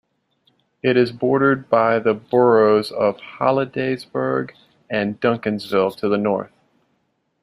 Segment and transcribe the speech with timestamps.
[0.81, 4.49] It is bordered by the boroughs of Hollidaysburg
[4.89, 6.51] and Duncansville to the north.